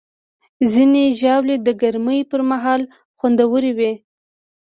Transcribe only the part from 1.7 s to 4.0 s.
ګرمۍ پر مهال خوندورې وي.